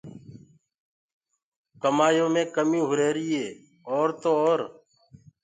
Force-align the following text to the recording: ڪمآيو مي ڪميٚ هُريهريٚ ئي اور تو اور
ڪمآيو 1.81 2.25
مي 2.33 2.43
ڪميٚ 2.55 2.85
هُريهريٚ 2.89 3.31
ئي 3.37 3.45
اور 3.91 4.09
تو 4.21 4.31
اور 4.41 4.59